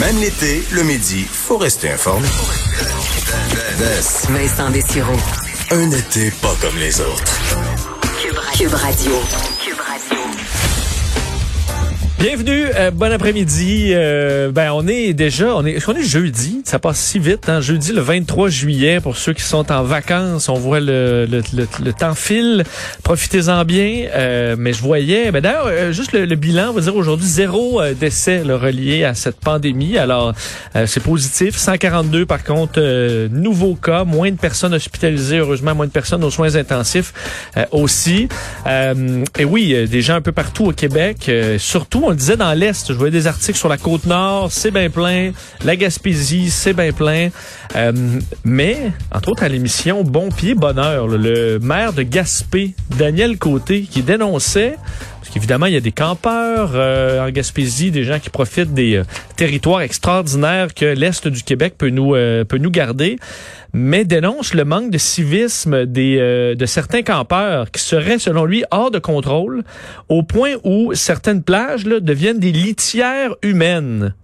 [0.00, 2.26] Même l'été, le midi, faut rester informé.
[4.30, 5.16] Vincent Dessureau.
[5.70, 7.38] Un été pas comme les autres.
[8.56, 9.12] Cube Radio.
[12.20, 13.92] Bienvenue, euh, bon après-midi.
[13.94, 17.62] Euh, ben on est déjà, on est, qu'on est jeudi Ça passe si vite, hein?
[17.62, 20.50] Jeudi le 23 juillet pour ceux qui sont en vacances.
[20.50, 22.64] On voit le, le, le, temps file.
[23.04, 24.08] Profitez-en bien.
[24.14, 27.80] Euh, mais je voyais, ben d'ailleurs, euh, juste le, bilan, on va dire aujourd'hui zéro
[27.98, 29.96] décès le relié à cette pandémie.
[29.96, 30.34] Alors
[30.84, 31.56] c'est positif.
[31.56, 36.54] 142 par contre nouveaux cas, moins de personnes hospitalisées, heureusement moins de personnes aux soins
[36.56, 37.14] intensifs
[37.70, 38.28] aussi.
[38.66, 42.88] et oui, des gens un peu partout au Québec, surtout on le disait dans l'Est,
[42.88, 45.30] je voyais des articles sur la côte nord, c'est bien plein,
[45.64, 47.28] la Gaspésie, c'est bien plein.
[47.76, 47.92] Euh,
[48.42, 54.02] mais, entre autres à l'émission Bon Pied Bonheur, le maire de Gaspé, Daniel Côté, qui
[54.02, 54.76] dénonçait
[55.20, 58.96] parce qu'évidemment, il y a des campeurs euh, en Gaspésie, des gens qui profitent des
[58.96, 59.04] euh,
[59.36, 63.18] territoires extraordinaires que l'Est du Québec peut nous, peut nous garder,
[63.72, 66.16] mais dénonce le manque de civisme des,
[66.56, 69.62] de certains campeurs qui seraient, selon lui, hors de contrôle,
[70.08, 74.14] au point où certaines plages là, deviennent des litières humaines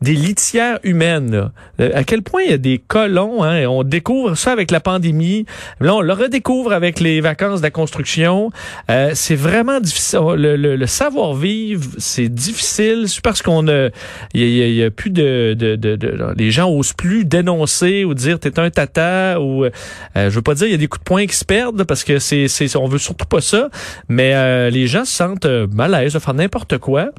[0.00, 1.50] des litières humaines.
[1.80, 4.80] Euh, à quel point il y a des colons, hein, on découvre ça avec la
[4.80, 5.44] pandémie.
[5.80, 8.50] Là, on le redécouvre avec les vacances de la construction.
[8.90, 10.20] Euh, c'est vraiment difficile.
[10.36, 13.04] Le, savoir-vivre, c'est difficile.
[13.08, 13.88] C'est parce qu'on a,
[14.32, 18.58] il y, a, plus de, de, de, les gens osent plus dénoncer ou dire t'es
[18.58, 19.70] un tata ou, euh,
[20.16, 22.04] je veux pas dire il y a des coups de poing qui se perdent parce
[22.04, 23.68] que c'est, c'est, on veut surtout pas ça.
[24.08, 27.10] Mais les gens se sentent mal à l'aise de faire n'importe quoi.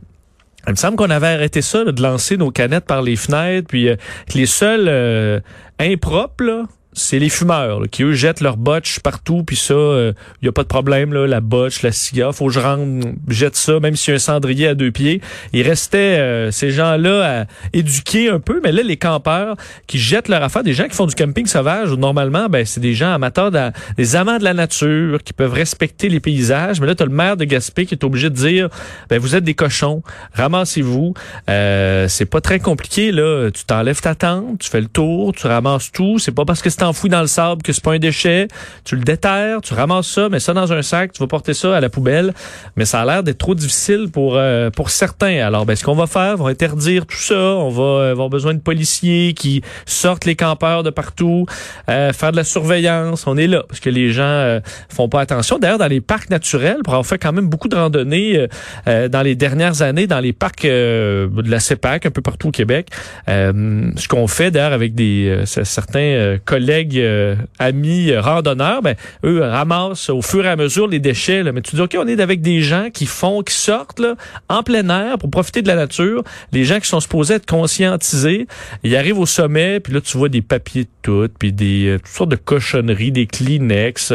[0.67, 3.89] Il me semble qu'on avait arrêté ça, de lancer nos canettes par les fenêtres, puis
[3.89, 3.95] euh,
[4.35, 5.39] les seuls euh,
[5.79, 10.13] impropres, là, c'est les fumeurs qui eux jettent leur botch partout puis ça il euh,
[10.41, 13.55] y a pas de problème là la botch la cigare faut que je rentre jette
[13.55, 15.21] ça même s'il y a un cendrier à deux pieds.
[15.53, 19.55] Il restait euh, ces gens-là à éduquer un peu mais là les campeurs
[19.87, 22.93] qui jettent leur affaire des gens qui font du camping sauvage normalement ben c'est des
[22.93, 26.95] gens amateurs de, des amants de la nature qui peuvent respecter les paysages mais là
[26.95, 28.69] tu as le maire de Gaspé qui est obligé de dire
[29.09, 30.03] ben vous êtes des cochons
[30.33, 31.13] ramassez-vous.
[31.49, 33.49] Euh, c'est pas très compliqué là.
[33.51, 36.19] Tu t'enlèves ta tente tu fais le tour tu ramasses tout.
[36.19, 38.47] C'est pas parce que t'enfouis dans le sable que c'est pas un déchet.
[38.85, 41.77] Tu le déterres, tu ramasses ça, mets ça dans un sac, tu vas porter ça
[41.77, 42.33] à la poubelle.
[42.75, 45.45] Mais ça a l'air d'être trop difficile pour euh, pour certains.
[45.45, 47.35] Alors, ben, ce qu'on va faire, on va interdire tout ça.
[47.35, 51.45] On va euh, avoir besoin de policiers qui sortent les campeurs de partout,
[51.87, 53.27] euh, faire de la surveillance.
[53.27, 54.59] On est là parce que les gens
[54.89, 55.59] font pas attention.
[55.59, 58.47] D'ailleurs, dans les parcs naturels, pour avoir fait quand même beaucoup de randonnées
[58.85, 62.87] dans les dernières années, dans les parcs de la CEPAC, un peu partout au Québec,
[63.27, 68.95] ce qu'on fait d'ailleurs avec des certains collègues euh, amis euh, randonneurs, ben,
[69.25, 71.43] eux ramassent au fur et à mesure les déchets.
[71.51, 74.15] Mais tu dis, OK, on est avec des gens qui font, qui sortent là,
[74.49, 76.23] en plein air pour profiter de la nature.
[76.51, 78.47] Les gens qui sont supposés être conscientisés,
[78.83, 81.97] ils arrivent au sommet, puis là, tu vois des papiers de tout, puis des euh,
[81.97, 84.13] toutes sortes de cochonneries, des Kleenex.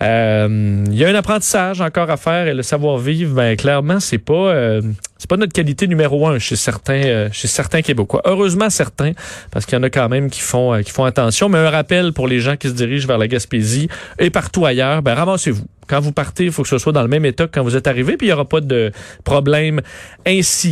[0.00, 4.80] Il y a un apprentissage encore à faire et le savoir-vivre, ben, clairement, c'est pas
[5.18, 8.22] c'est pas notre qualité numéro un chez certains euh, chez certains Québécois.
[8.24, 9.12] Heureusement certains,
[9.50, 11.48] parce qu'il y en a quand même qui font euh, qui font attention.
[11.48, 15.02] Mais un rappel pour les gens qui se dirigent vers la Gaspésie et partout ailleurs,
[15.02, 15.64] ben ramassez-vous.
[15.88, 17.74] Quand vous partez, il faut que ce soit dans le même état que quand vous
[17.74, 18.92] êtes arrivé, puis il n'y aura pas de
[19.24, 19.80] problème
[20.26, 20.66] ainsi.